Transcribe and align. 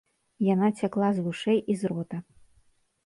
Яна 0.53 0.69
цякла 0.79 1.11
з 1.17 1.25
вушэй 1.27 1.59
і 1.75 1.79
з 1.83 1.93
рота. 1.93 2.17